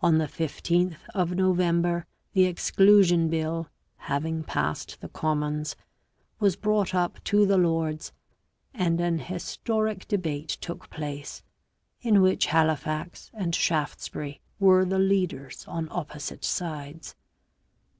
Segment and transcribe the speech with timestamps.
[0.00, 5.76] On the 15th of November the Exclusion Bill, having passed the Commons,
[6.40, 8.10] was brought up to the Lords,
[8.74, 11.44] and an historic debate took place,
[12.00, 17.14] in which Halifax and Shaftesbury were the leaders on opposite sides.